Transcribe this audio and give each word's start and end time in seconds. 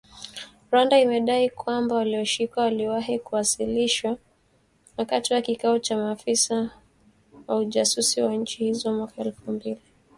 Rwanda 0.71 0.95
imedai 0.99 1.49
kwamba 1.49 1.95
walioshikwa 1.95 2.63
waliwahi 2.63 3.19
kuwasilishwa 3.19 4.17
wakati 4.97 5.33
wa 5.33 5.41
kikao 5.41 5.79
cha 5.79 5.97
maafisa 5.97 6.69
wa 7.47 7.55
ujasusi 7.55 8.21
wa 8.21 8.33
nchi 8.35 8.63
hizo 8.63 8.93
mwaka 8.93 9.21
Elfu 9.21 9.21
mbili 9.21 9.59
ishirini 9.59 9.77
na 9.79 9.79
mbili 9.79 9.87